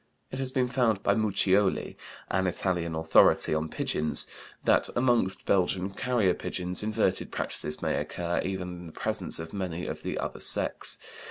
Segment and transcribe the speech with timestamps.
[0.31, 1.95] It has been found by Muccioli,
[2.31, 4.25] an Italian authority on pigeons,
[4.63, 9.85] that among Belgian carrier pigeons inverted practices may occur, even in the presence of many
[9.85, 10.97] of the other sex.